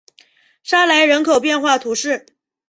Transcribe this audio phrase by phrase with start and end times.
[0.63, 2.25] 沙莱人口变化图示